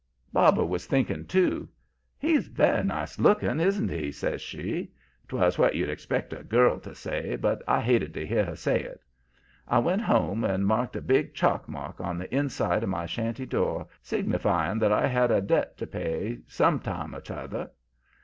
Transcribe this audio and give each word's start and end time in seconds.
"Barbara 0.33 0.65
was 0.65 0.87
thinking, 0.87 1.27
too. 1.27 1.69
'He's 2.17 2.47
very 2.47 2.83
nice 2.83 3.19
looking, 3.19 3.59
isn't 3.59 3.89
he?' 3.89 4.11
says 4.11 4.41
she. 4.41 4.91
'Twas 5.27 5.59
what 5.59 5.75
you'd 5.75 5.91
expect 5.91 6.33
a 6.33 6.41
girl 6.41 6.79
to 6.79 6.95
say, 6.95 7.35
but 7.35 7.61
I 7.67 7.81
hated 7.81 8.11
to 8.15 8.25
hear 8.25 8.43
her 8.43 8.55
say 8.55 8.81
it. 8.81 9.03
I 9.67 9.77
went 9.77 10.01
home 10.01 10.43
and 10.43 10.65
marked 10.65 10.95
a 10.95 11.01
big 11.03 11.35
chalk 11.35 11.69
mark 11.69 12.01
on 12.01 12.17
the 12.17 12.33
inside 12.33 12.81
of 12.81 12.89
my 12.89 13.05
shanty 13.05 13.45
door, 13.45 13.85
signifying 14.01 14.79
that 14.79 14.91
I 14.91 15.05
had 15.05 15.29
a 15.29 15.39
debt 15.39 15.73
so 15.77 15.85
pay 15.85 16.39
some 16.47 16.79
time 16.79 17.13
or 17.13 17.21
other. 17.29 17.69